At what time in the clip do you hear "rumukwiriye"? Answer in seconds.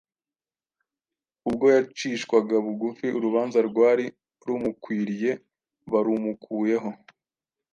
4.45-5.31